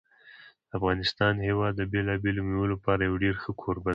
د 0.67 0.69
افغانستان 0.77 1.33
هېواد 1.47 1.73
د 1.77 1.81
بېلابېلو 1.91 2.41
مېوو 2.47 2.71
لپاره 2.73 3.01
یو 3.03 3.15
ډېر 3.23 3.35
ښه 3.41 3.51
کوربه 3.61 3.87
دی. 3.89 3.89